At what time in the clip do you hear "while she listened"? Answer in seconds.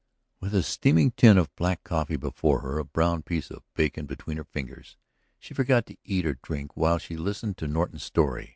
6.75-7.57